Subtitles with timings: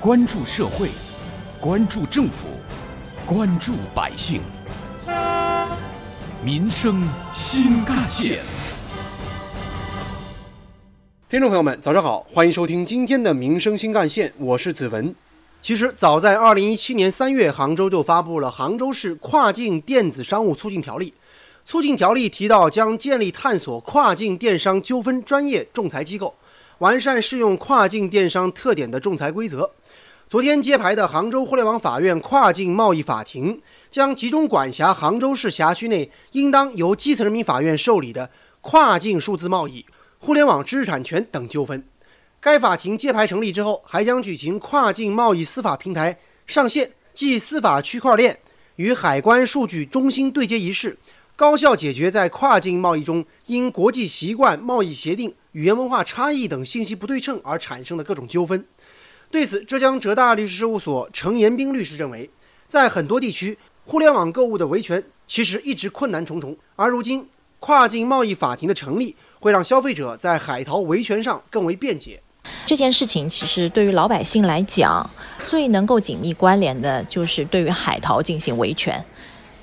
[0.00, 0.90] 关注社会，
[1.60, 2.46] 关注政府，
[3.26, 4.40] 关注百姓，
[6.40, 7.02] 民生
[7.34, 8.38] 新干线。
[11.28, 15.12] 听众朋友们，早上好，欢迎收听今天的《民生新干线》，我是子文。
[15.60, 21.10] 其实，早在2017年3月，杭州就发布了《杭州市跨境电子商务促进条例》。
[21.64, 26.32] 促进条例提到，将建立探索跨境电商纠纷专业仲裁机构。
[26.78, 29.68] 完善适用跨境电商特点的仲裁规则。
[30.30, 38.28] 昨天揭牌的杭州互联网法院跨境贸易法庭，将集中管辖杭州市辖区内应当由基层人民法院受理的
[38.60, 39.86] 跨境数字贸易、
[40.18, 41.82] 互联网知识产权等纠纷。
[42.40, 48.38] 该法庭揭牌成立之后，还将举行跨境贸易司法平台上线暨司法区块链
[48.76, 50.98] 与海关数据中心对接仪式，
[51.36, 55.34] 高效解决在跨境贸易中因国际习惯、贸易协定。
[55.52, 58.64] 语言文化差异等信息不对称而产生的各种纠纷。
[59.30, 62.30] 对此，浙江浙大律师事务所程延兵律师认为，
[62.66, 67.28] 在很多地区，互联网购物的维权其实一直困难重重，而如今
[67.60, 72.22] 跨境贸易法庭的成立，会让消费者在海淘维权上更为便捷。
[72.64, 75.08] 这件事情其实对于老百姓来讲，
[75.42, 79.04] 最能够紧密关联的就是对于海淘进行维权，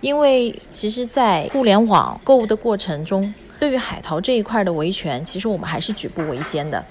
[0.00, 3.32] 因为其实，在互联网购物的过程中。
[3.60, 6.84] 对于海淘这一块的维权，其实我们还是举步维艰的。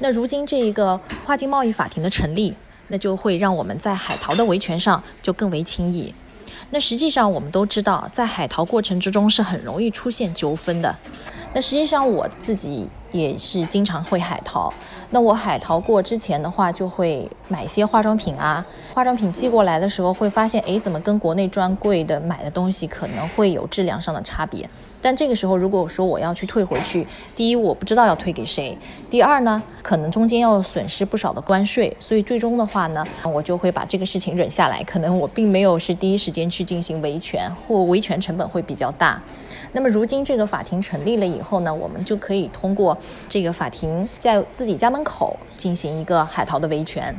[0.00, 2.54] 那如今这一个跨境贸易法庭的成立，
[2.88, 6.12] 那就会让我们在海淘的维权上就更为轻易。
[6.70, 10.96] 那实际上我们都知道，在海淘过程之中是很容易出现纠纷的。
[11.52, 14.72] 那实际上我自己也是经常会海淘。
[15.14, 24.66] 那我海淘过之前的话，就会买一些化妆品啊，化妆品寄过来的时候会发现，哎，怎么跟国内专柜的买的东西可能会有质量上的差别？
[25.02, 28.78] 但这个时候如果说我要去退回去，第一我不知道要退给谁，
[29.10, 34.82] 第二呢，可能中间要损失不少的关税，所以最终的话呢，我就会把这个事情忍下来。
[34.84, 39.20] 可能我并没有是第一时间去进行维权，或维权成本会比较大。
[39.74, 42.96] 那么如今这个法庭成立了以后呢，我们就可以通过
[43.26, 47.18] 这个法庭在自己家门口进行一个海淘的维权。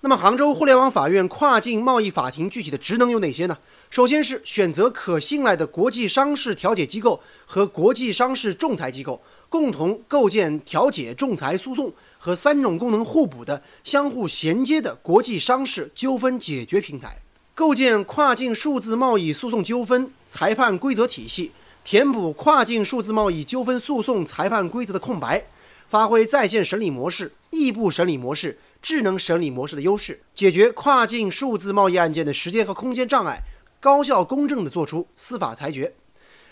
[0.00, 3.56] 那么杭州互联网法院跨境贸易法庭具体的职能有哪些呢？
[3.88, 17.16] 首先是选择可信赖的国际商事调解机构和国际商事仲裁机构，共同构建调解、仲裁、诉讼和三种功能互补的、相互衔接的国际商事纠纷解决平台，
[17.54, 21.52] 构建跨境数字贸易诉讼纠纷裁判规则体系。
[21.82, 25.44] 填补跨境数字贸易纠纷诉讼裁判规则的空白，
[25.88, 33.40] 发挥在线审理模式、异步审理模式、智能审理模式的优势，解决跨境数字贸易案件的时间和空间障碍，
[33.80, 35.92] 高效公正地作出司法裁决。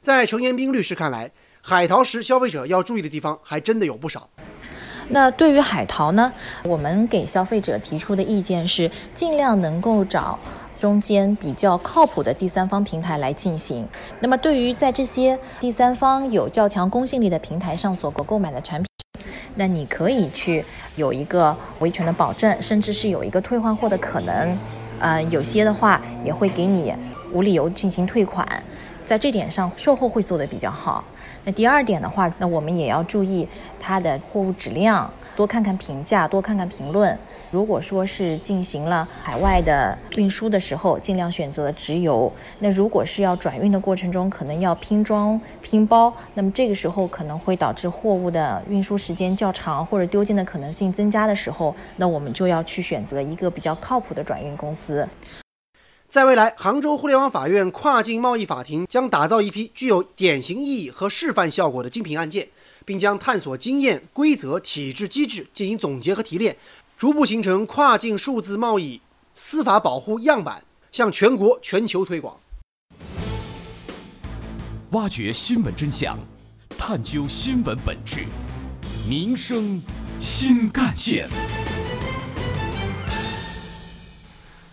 [0.00, 4.28] 在程延兵律师看来，海淘时消费者要注意的地方还真的有不少。
[5.08, 6.32] 那对于海淘呢，
[6.64, 10.38] 我们给消费者提出的意见是，尽量能够找。
[10.78, 13.88] 中间比较靠谱的第三方平台来进行。
[14.20, 18.86] 那么，对于在这些第三方有较强公信力的平台上所购买的产品，
[19.56, 24.56] 那你可以去有一个维权的保证，甚至是有一个退换货的可能。
[24.98, 26.94] 嗯，有些的话也会给你
[27.32, 28.46] 无理由进行退款。
[29.06, 31.04] 在这点上，售后会做得比较好。
[31.44, 37.16] 那第二点的话，那我们也要注意它的货物质量，多看看评价，多看看评论。
[37.52, 42.30] 如果说是进行了海外的运输的时候，尽量选择直邮。
[42.58, 55.08] 那如果是要转运的过程中，可能要拼装、拼包，那么这个时候可能会导致货物的运输时间较长，或者丢件的可能性增加的时候，那我们就要去选择一个比较靠谱的转运公司。
[56.16, 62.48] 在未来，杭州互联网法院跨境贸易法庭将打造一批具有典型意义和示范效果的精品案件，
[62.86, 66.56] 并将探索经验、规则、体制、机制进行总结和提炼，
[66.96, 68.98] 逐步形成跨境数字贸易
[69.34, 72.34] 司法保护样板，向全国、全球推广。
[74.92, 76.18] 挖掘新闻真相，
[76.78, 78.24] 探究新闻本质，
[79.06, 79.82] 民生
[80.18, 81.28] 新干线。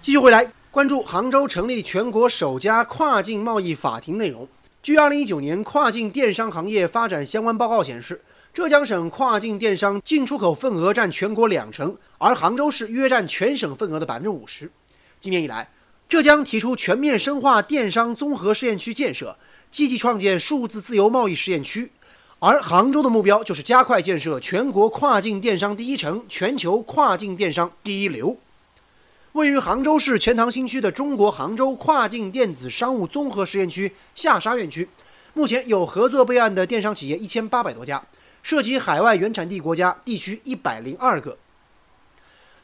[0.00, 0.50] 继续回来。
[0.76, 4.46] 关注杭州成立全国首家跨境贸易法庭内容。
[4.82, 8.20] 据2019年跨境电商行业发展相关报告显示，
[8.52, 14.70] 浙江省跨境电商进出口份额占全国两成，而杭州市约占全省份额的百分之五十。
[15.18, 15.70] 今年以来，
[16.10, 19.38] 浙江提出全面深化电商综合试验区建设，
[19.70, 21.90] 积极创建数字自由贸易试验区，
[22.40, 28.36] 而杭州的目标就是加快建设全国跨境电商第一城、全球跨境电商第一流。
[29.36, 34.88] 位于杭州市钱塘新区的中国杭州跨境电子商务综合实验区下沙院区，
[35.34, 38.02] 目前有合作备案的电商企业一千八百多家，
[38.42, 41.36] 涉及海外原产地国家地区一百零二个。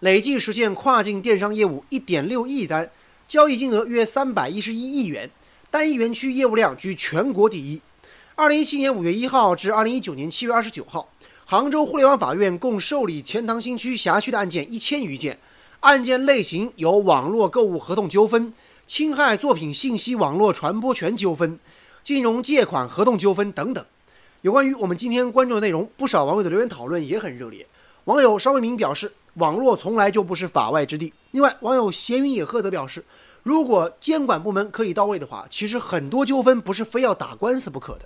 [0.00, 2.90] 累计实现跨境电商业务一点六亿单，
[3.28, 5.28] 交易金额约三百一十一亿元，
[5.70, 7.82] 单一园区业务量居全国第一。
[8.34, 11.10] 二零一七年五月一号至二零一九年七月二十九号，
[11.44, 15.38] 杭州互联网法院共受理钱塘新区辖区的案件一千余件，
[15.82, 18.54] 案件类型有网络购物合同纠纷、
[18.86, 21.58] 侵害作品信息网络传播权纠纷、
[22.04, 23.84] 金融借款合同纠纷等等。
[24.42, 27.66] 有关于我们今天关注的内容，不少网友的留言讨论也很热烈。
[28.04, 31.12] 网友邵卫明表示，网络从来就不是法外之地。
[31.32, 33.04] 另外，网友闲云野鹤则表示，
[33.42, 38.02] 如果监管部门可以到位的话，其实很多纠纷不是非要打官司不可的。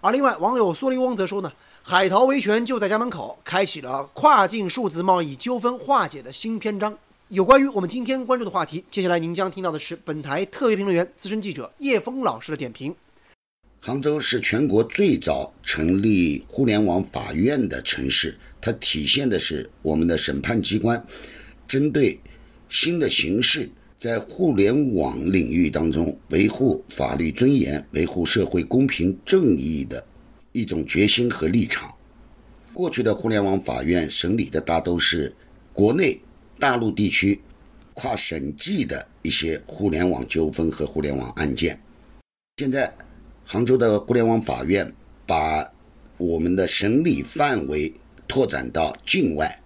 [0.00, 1.52] 而另外，网友苏利翁则说呢，
[1.82, 6.96] 海淘维权就在家门口，开启了跨境数字贸易纠纷化解的新篇章。
[7.28, 12.94] 有关于我们今天关注的话题，接下来您将听到的是本台特约评论员、资深记者叶峰老师的点评。
[13.80, 21.04] 杭州是全国最早成立互联网法院的城市，它体现的是我们的审判机关
[21.66, 22.16] 针对
[22.68, 23.68] 新的形势。
[23.98, 30.06] 在互联网领域当中，维护法律尊严、维护社会公平正义的
[30.52, 31.92] 一种决心和立场。
[32.72, 35.34] 过去的互联网法院审理的大都是
[35.72, 36.20] 国内
[36.58, 37.40] 大陆地区
[37.94, 41.80] 跨省际的一些互联网纠纷和互联网案件。
[42.56, 42.92] 现在，
[43.44, 44.90] 杭州的互联网法院
[45.26, 45.70] 把
[46.16, 47.92] 我们的审理范围
[48.26, 49.58] 拓展到境外，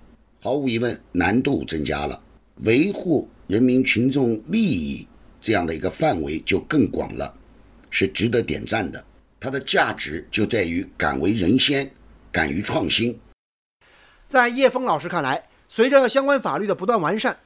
[0.43, 2.21] 毫无疑问，难度增加了，
[2.63, 3.29] 维护。
[3.47, 5.05] 人民群众利益
[5.41, 7.35] 这样的一个范围就更广了，
[7.91, 9.05] 是值得点赞的。
[9.41, 11.91] 它的价值就在于敢为人先，
[12.31, 13.19] 敢于创新。
[14.29, 17.39] 在叶峰老师看来，随着相关法律的不断完善，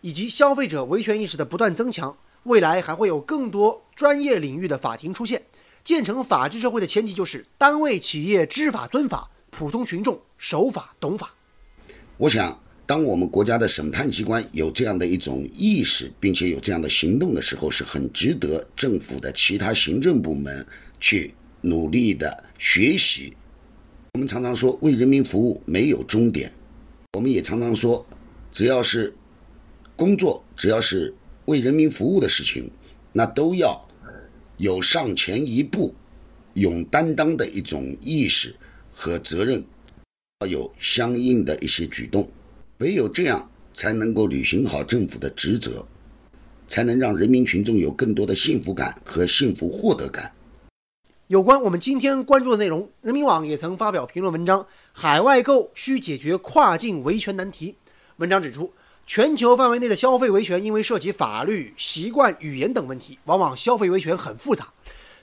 [0.00, 5.42] 以及消费者维权意识的不断增强，未来还会有更多专业领域的法庭出现。
[5.84, 11.34] 建成法治社会的前提就是单位企业知法遵法，普通群众守法懂法。
[12.16, 12.58] 我想。
[12.88, 20.64] 当我们国家的审判机关有这样的一种意识，并且有这样的行动的时候，是很值得政府的其他行政部门
[21.00, 23.36] 去努力的学习。
[24.12, 26.52] 我们常常说为人民服务没有终点，
[27.16, 28.04] 我们也常常说，
[28.52, 29.10] 只要是
[29.96, 31.14] 工作，只要是
[31.46, 32.70] 为人民服务的事情，
[33.10, 33.80] 那都要
[34.58, 35.94] 有上前一步、
[36.52, 38.54] 勇担当的一种意识
[38.92, 39.64] 和责任，
[40.40, 42.28] 要有相应的一些举动。
[42.80, 45.86] 唯有这样，才能够履行好政府的职责，
[46.68, 50.30] 才能让人民群众有更多的幸福感和幸福获得感。
[51.28, 54.64] 有关我们今天关注的内容，人民网也曾发表评论文章：
[54.98, 57.74] 海外购需解决跨境维权难题。
[58.16, 58.72] 文章指出，
[59.06, 64.72] 全球范围内的消费维权，因为涉及法律、习惯、语言等问题，往往消费维权很复杂。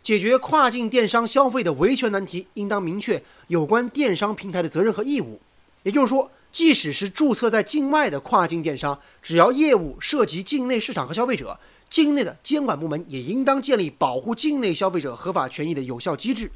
[0.03, 5.41] 解决跨境电商消费的维权难题，应当明确有关电商平台的责任和义务。
[5.81, 6.29] 也就是说。
[6.51, 11.59] 即使是注册在境外的跨境电商，只要业务涉及境内市场和消费者，
[11.89, 16.51] 境内的监管部门也应当建立保护境内消费者合法权益的有效机制。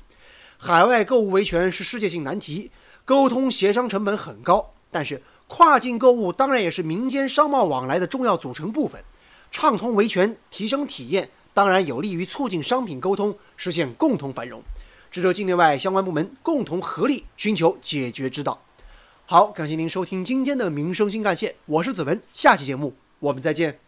[0.59, 2.69] 海外购物维权是世界性难题，
[3.07, 4.73] 沟通协商成本很高。
[4.91, 9.01] 但是，跨境购物当然也是民间商贸往来的重要组成部分。
[9.49, 14.61] 畅通维权，提升体验，当然有利于促进商品沟通，实现共同繁荣，
[15.09, 18.59] 值得境内外相关部门共同合力寻求解决之道。
[19.25, 23.86] 好，感谢您收听今天的《民生新干线》，我是子文，下期节目我们再见。